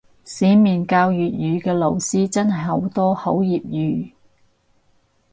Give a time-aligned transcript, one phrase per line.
[0.25, 4.11] 市面教粵語嘅老師真係好多好業餘